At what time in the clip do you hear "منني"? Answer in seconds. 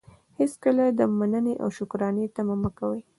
1.17-1.53